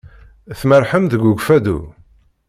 [0.59, 1.79] Tmerrḥem deg Ukfadu?